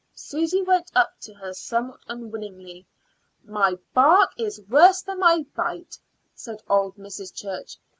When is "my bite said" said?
5.19-6.63